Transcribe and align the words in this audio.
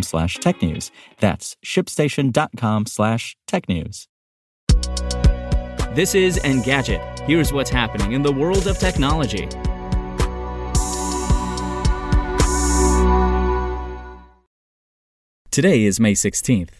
slash 0.00 0.38
technews. 0.38 0.90
That's 1.18 1.56
shipstation.com 1.62 2.86
slash 2.86 3.36
technews. 3.46 4.06
This 5.94 6.14
is 6.14 6.38
Engadget. 6.38 7.20
Here's 7.26 7.52
what's 7.52 7.68
happening 7.68 8.12
in 8.12 8.22
the 8.22 8.32
world 8.32 8.66
of 8.66 8.78
technology. 8.78 9.46
Today 15.50 15.84
is 15.84 16.00
May 16.00 16.14
16th. 16.14 16.70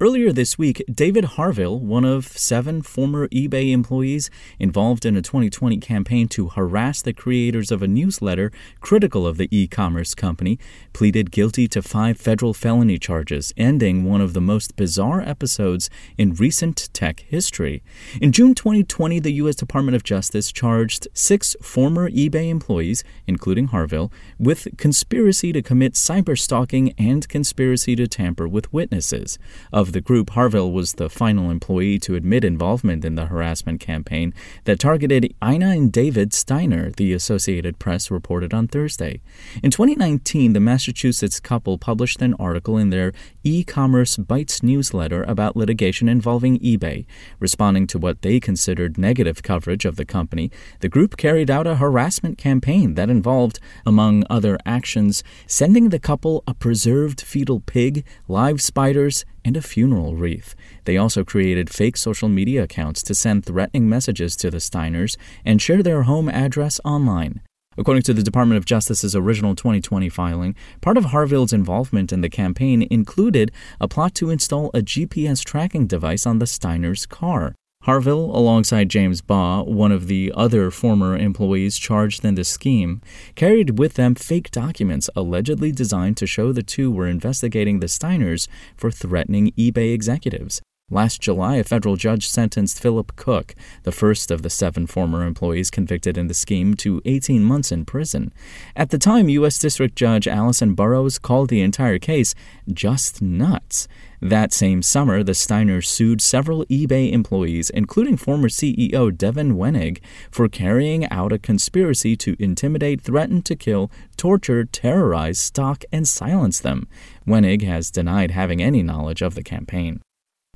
Earlier 0.00 0.30
this 0.30 0.56
week, 0.56 0.84
David 0.88 1.24
Harville, 1.24 1.80
one 1.80 2.04
of 2.04 2.28
seven 2.28 2.82
former 2.82 3.26
eBay 3.30 3.72
employees 3.72 4.30
involved 4.60 5.04
in 5.04 5.16
a 5.16 5.22
2020 5.22 5.78
campaign 5.78 6.28
to 6.28 6.50
harass 6.50 7.02
the 7.02 7.12
creators 7.12 7.72
of 7.72 7.82
a 7.82 7.88
newsletter 7.88 8.52
critical 8.80 9.26
of 9.26 9.38
the 9.38 9.48
e 9.50 9.66
commerce 9.66 10.14
company, 10.14 10.56
pleaded 10.92 11.32
guilty 11.32 11.66
to 11.66 11.82
five 11.82 12.16
federal 12.16 12.54
felony 12.54 12.96
charges, 12.96 13.52
ending 13.56 14.04
one 14.04 14.20
of 14.20 14.34
the 14.34 14.40
most 14.40 14.76
bizarre 14.76 15.20
episodes 15.20 15.90
in 16.16 16.32
recent 16.34 16.88
tech 16.92 17.24
history. 17.26 17.82
In 18.20 18.30
June 18.30 18.54
2020, 18.54 19.18
the 19.18 19.32
U.S. 19.32 19.56
Department 19.56 19.96
of 19.96 20.04
Justice 20.04 20.52
charged 20.52 21.08
six 21.12 21.56
former 21.60 22.08
eBay 22.08 22.50
employees, 22.50 23.02
including 23.26 23.66
Harville, 23.66 24.12
with 24.38 24.68
conspiracy 24.76 25.52
to 25.52 25.60
commit 25.60 25.94
cyberstalking 25.94 26.94
and 26.96 27.28
conspiracy 27.28 27.96
to 27.96 28.06
tamper 28.06 28.46
with 28.46 28.72
witnesses. 28.72 29.40
Of 29.72 29.87
of 29.88 29.94
the 29.94 30.00
group, 30.00 30.30
Harville 30.30 30.70
was 30.70 30.92
the 30.94 31.08
final 31.08 31.50
employee 31.50 31.98
to 32.00 32.14
admit 32.14 32.44
involvement 32.44 33.04
in 33.04 33.14
the 33.14 33.26
harassment 33.26 33.80
campaign 33.80 34.34
that 34.64 34.78
targeted 34.78 35.34
Ina 35.42 35.70
and 35.70 35.90
David 35.90 36.34
Steiner, 36.34 36.90
the 36.90 37.14
Associated 37.14 37.78
Press 37.78 38.10
reported 38.10 38.52
on 38.52 38.68
Thursday. 38.68 39.20
In 39.62 39.70
2019, 39.70 40.52
the 40.52 40.60
Massachusetts 40.60 41.40
couple 41.40 41.78
published 41.78 42.20
an 42.20 42.34
article 42.34 42.76
in 42.76 42.90
their 42.90 43.12
e 43.42 43.64
commerce 43.64 44.18
Bytes 44.18 44.62
newsletter 44.62 45.22
about 45.22 45.56
litigation 45.56 46.08
involving 46.08 46.58
eBay. 46.58 47.06
Responding 47.40 47.86
to 47.86 47.98
what 47.98 48.20
they 48.20 48.38
considered 48.38 48.98
negative 48.98 49.42
coverage 49.42 49.86
of 49.86 49.96
the 49.96 50.04
company, 50.04 50.50
the 50.80 50.88
group 50.90 51.16
carried 51.16 51.50
out 51.50 51.66
a 51.66 51.76
harassment 51.76 52.36
campaign 52.36 52.94
that 52.94 53.08
involved, 53.08 53.58
among 53.86 54.24
other 54.28 54.58
actions, 54.66 55.24
sending 55.46 55.88
the 55.88 55.98
couple 55.98 56.44
a 56.46 56.52
preserved 56.52 57.22
fetal 57.22 57.60
pig, 57.60 58.04
live 58.28 58.60
spiders, 58.60 59.24
and 59.44 59.56
a 59.56 59.62
funeral 59.62 60.14
wreath. 60.14 60.54
They 60.84 60.96
also 60.96 61.24
created 61.24 61.70
fake 61.70 61.96
social 61.96 62.28
media 62.28 62.62
accounts 62.62 63.02
to 63.04 63.14
send 63.14 63.44
threatening 63.44 63.88
messages 63.88 64.36
to 64.36 64.50
the 64.50 64.58
Steiners 64.58 65.16
and 65.44 65.60
share 65.60 65.82
their 65.82 66.02
home 66.02 66.28
address 66.28 66.80
online. 66.84 67.40
According 67.78 68.02
to 68.04 68.14
the 68.14 68.24
Department 68.24 68.58
of 68.58 68.64
Justice's 68.64 69.14
original 69.14 69.54
2020 69.54 70.08
filing, 70.08 70.56
part 70.80 70.96
of 70.96 71.06
Harville's 71.06 71.52
involvement 71.52 72.12
in 72.12 72.22
the 72.22 72.28
campaign 72.28 72.86
included 72.90 73.52
a 73.80 73.86
plot 73.86 74.16
to 74.16 74.30
install 74.30 74.70
a 74.74 74.80
GPS 74.80 75.44
tracking 75.44 75.86
device 75.86 76.26
on 76.26 76.40
the 76.40 76.44
Steiners' 76.44 77.08
car. 77.08 77.54
Harville, 77.88 78.36
alongside 78.36 78.90
James 78.90 79.22
Baugh, 79.22 79.62
one 79.62 79.92
of 79.92 80.08
the 80.08 80.30
other 80.36 80.70
former 80.70 81.16
employees 81.16 81.78
charged 81.78 82.22
in 82.22 82.34
the 82.34 82.44
scheme, 82.44 83.00
carried 83.34 83.78
with 83.78 83.94
them 83.94 84.14
fake 84.14 84.50
documents 84.50 85.08
allegedly 85.16 85.72
designed 85.72 86.18
to 86.18 86.26
show 86.26 86.52
the 86.52 86.62
two 86.62 86.90
were 86.90 87.06
investigating 87.06 87.80
the 87.80 87.86
Steiners 87.86 88.46
for 88.76 88.90
threatening 88.90 89.52
eBay 89.52 89.94
executives. 89.94 90.60
Last 90.90 91.20
July, 91.20 91.56
a 91.56 91.64
federal 91.64 91.96
judge 91.96 92.26
sentenced 92.26 92.80
Philip 92.80 93.14
Cooke, 93.14 93.54
the 93.82 93.92
first 93.92 94.30
of 94.30 94.40
the 94.40 94.48
seven 94.48 94.86
former 94.86 95.22
employees 95.22 95.70
convicted 95.70 96.16
in 96.16 96.28
the 96.28 96.34
scheme, 96.34 96.72
to 96.76 97.02
18 97.04 97.44
months 97.44 97.70
in 97.70 97.84
prison. 97.84 98.32
At 98.74 98.88
the 98.88 98.96
time, 98.96 99.28
U.S. 99.28 99.58
District 99.58 99.94
Judge 99.94 100.26
Allison 100.26 100.74
Burroughs 100.74 101.18
called 101.18 101.50
the 101.50 101.60
entire 101.60 101.98
case 101.98 102.34
just 102.72 103.20
nuts. 103.20 103.86
That 104.22 104.54
same 104.54 104.80
summer, 104.80 105.22
the 105.22 105.32
Steiners 105.32 105.84
sued 105.84 106.22
several 106.22 106.64
eBay 106.66 107.12
employees, 107.12 107.68
including 107.68 108.16
former 108.16 108.48
CEO 108.48 109.14
Devin 109.14 109.56
Wenig, 109.56 109.98
for 110.30 110.48
carrying 110.48 111.06
out 111.10 111.34
a 111.34 111.38
conspiracy 111.38 112.16
to 112.16 112.34
intimidate, 112.38 113.02
threaten 113.02 113.42
to 113.42 113.54
kill, 113.54 113.90
torture, 114.16 114.64
terrorize, 114.64 115.38
stalk, 115.38 115.84
and 115.92 116.08
silence 116.08 116.58
them. 116.60 116.88
Wenig 117.26 117.60
has 117.60 117.90
denied 117.90 118.30
having 118.30 118.62
any 118.62 118.82
knowledge 118.82 119.20
of 119.20 119.34
the 119.34 119.42
campaign. 119.42 120.00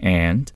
And 0.00 0.52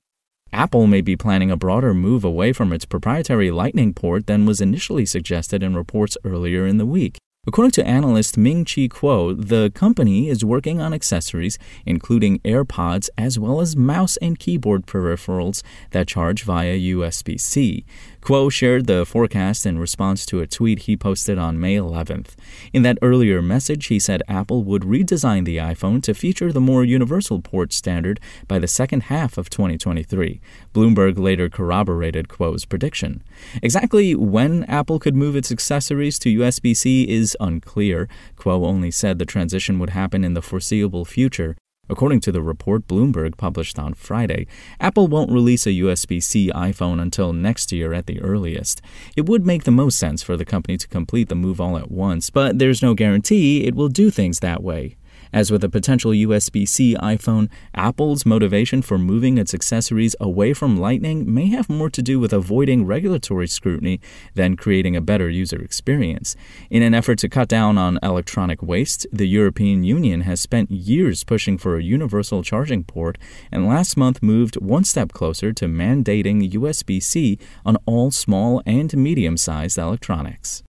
Apple 0.51 0.87
may 0.87 1.01
be 1.01 1.15
planning 1.15 1.51
a 1.51 1.57
broader 1.57 1.93
move 1.93 2.23
away 2.23 2.53
from 2.53 2.73
its 2.73 2.85
proprietary 2.85 3.51
Lightning 3.51 3.93
port 3.93 4.27
than 4.27 4.45
was 4.45 4.61
initially 4.61 5.05
suggested 5.05 5.61
in 5.63 5.75
reports 5.75 6.17
earlier 6.23 6.65
in 6.65 6.77
the 6.77 6.85
week. 6.85 7.17
According 7.47 7.71
to 7.71 7.85
analyst 7.85 8.39
Ming 8.39 8.65
Chi 8.65 8.87
Kuo, 8.87 9.35
the 9.37 9.71
company 9.75 10.29
is 10.29 10.43
working 10.43 10.81
on 10.81 10.95
accessories 10.95 11.59
including 11.85 12.39
AirPods 12.39 13.09
as 13.19 13.37
well 13.37 13.61
as 13.61 13.75
mouse 13.75 14.17
and 14.17 14.39
keyboard 14.39 14.87
peripherals 14.87 15.61
that 15.91 16.07
charge 16.07 16.41
via 16.41 16.75
USB 16.75 17.39
C. 17.39 17.85
Kuo 18.25 18.51
shared 18.51 18.87
the 18.87 19.05
forecast 19.05 19.67
in 19.67 19.77
response 19.77 20.25
to 20.25 20.39
a 20.39 20.47
tweet 20.47 20.79
he 20.79 20.97
posted 20.97 21.37
on 21.37 21.59
May 21.59 21.75
11th. 21.75 22.29
In 22.73 22.81
that 22.81 22.97
earlier 23.03 23.39
message, 23.39 23.85
he 23.85 23.99
said 23.99 24.23
Apple 24.27 24.63
would 24.63 24.81
redesign 24.81 25.45
the 25.45 25.57
iPhone 25.57 26.01
to 26.01 26.15
feature 26.15 26.51
the 26.51 26.59
more 26.59 26.83
universal 26.83 27.39
port 27.39 27.71
standard 27.71 28.19
by 28.47 28.57
the 28.57 28.67
second 28.67 29.03
half 29.13 29.37
of 29.37 29.51
2023. 29.51 30.41
Bloomberg 30.73 31.19
later 31.19 31.49
corroborated 31.49 32.27
Kuo's 32.27 32.65
prediction. 32.65 33.21
Exactly 33.61 34.15
when 34.15 34.63
Apple 34.63 34.97
could 34.97 35.15
move 35.15 35.35
its 35.35 35.51
accessories 35.51 36.17
to 36.17 36.39
USB 36.39 36.75
C 36.75 37.07
is 37.07 37.37
unclear. 37.39 38.09
Kuo 38.37 38.65
only 38.65 38.89
said 38.89 39.19
the 39.19 39.25
transition 39.25 39.77
would 39.77 39.91
happen 39.91 40.23
in 40.23 40.33
the 40.33 40.41
foreseeable 40.41 41.05
future. 41.05 41.55
According 41.89 42.21
to 42.21 42.31
the 42.31 42.41
report 42.41 42.87
Bloomberg 42.87 43.37
published 43.37 43.77
on 43.77 43.93
Friday, 43.93 44.47
Apple 44.79 45.07
won't 45.07 45.31
release 45.31 45.67
a 45.67 45.71
USB 45.71 46.21
C 46.21 46.51
iPhone 46.53 46.99
until 46.99 47.31
next 47.31 47.71
year 47.71 47.93
at 47.93 48.07
the 48.07 48.21
earliest. 48.21 48.81
It 49.15 49.27
would 49.27 49.45
make 49.45 49.63
the 49.63 49.71
most 49.71 49.97
sense 49.97 50.23
for 50.23 50.35
the 50.35 50.45
company 50.45 50.77
to 50.77 50.87
complete 50.87 51.29
the 51.29 51.35
move 51.35 51.61
all 51.61 51.77
at 51.77 51.91
once, 51.91 52.29
but 52.29 52.57
there's 52.57 52.81
no 52.81 52.93
guarantee 52.93 53.65
it 53.65 53.75
will 53.75 53.89
do 53.89 54.09
things 54.09 54.39
that 54.39 54.63
way. 54.63 54.95
As 55.31 55.51
with 55.51 55.63
a 55.63 55.69
potential 55.69 56.11
USB 56.11 56.67
C 56.67 56.95
iPhone, 56.95 57.49
Apple's 57.73 58.25
motivation 58.25 58.81
for 58.81 58.97
moving 58.97 59.37
its 59.37 59.53
accessories 59.53 60.15
away 60.19 60.53
from 60.53 60.77
Lightning 60.77 61.31
may 61.33 61.47
have 61.47 61.69
more 61.69 61.89
to 61.89 62.01
do 62.01 62.19
with 62.19 62.33
avoiding 62.33 62.85
regulatory 62.85 63.47
scrutiny 63.47 63.99
than 64.33 64.55
creating 64.55 64.95
a 64.95 65.01
better 65.01 65.29
user 65.29 65.61
experience. 65.61 66.35
In 66.69 66.83
an 66.83 66.93
effort 66.93 67.17
to 67.19 67.29
cut 67.29 67.47
down 67.47 67.77
on 67.77 67.99
electronic 68.03 68.61
waste, 68.61 69.07
the 69.11 69.27
European 69.27 69.83
Union 69.83 70.21
has 70.21 70.39
spent 70.41 70.71
years 70.71 71.23
pushing 71.23 71.57
for 71.57 71.77
a 71.77 71.83
universal 71.83 72.43
charging 72.43 72.83
port 72.83 73.17
and 73.51 73.67
last 73.67 73.97
month 73.97 74.21
moved 74.21 74.55
one 74.57 74.83
step 74.83 75.11
closer 75.13 75.53
to 75.53 75.65
mandating 75.65 76.51
USB 76.51 77.01
C 77.01 77.39
on 77.65 77.77
all 77.85 78.11
small 78.11 78.61
and 78.65 78.95
medium 78.95 79.37
sized 79.37 79.77
electronics. 79.77 80.64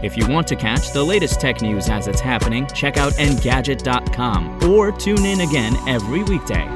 If 0.00 0.16
you 0.16 0.28
want 0.28 0.46
to 0.48 0.56
catch 0.56 0.92
the 0.92 1.02
latest 1.02 1.40
tech 1.40 1.60
news 1.60 1.88
as 1.88 2.06
it's 2.06 2.20
happening, 2.20 2.68
check 2.68 2.96
out 2.96 3.14
Engadget.com 3.14 4.70
or 4.70 4.92
tune 4.92 5.24
in 5.24 5.40
again 5.40 5.76
every 5.88 6.22
weekday. 6.22 6.68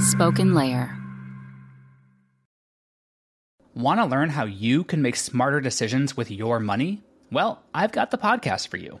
Spoken 0.00 0.54
Layer. 0.54 0.96
Want 3.74 4.00
to 4.00 4.06
learn 4.06 4.30
how 4.30 4.44
you 4.44 4.82
can 4.84 5.02
make 5.02 5.16
smarter 5.16 5.60
decisions 5.60 6.16
with 6.16 6.30
your 6.30 6.58
money? 6.58 7.02
Well, 7.30 7.62
I've 7.72 7.92
got 7.92 8.10
the 8.10 8.18
podcast 8.18 8.68
for 8.68 8.76
you. 8.76 9.00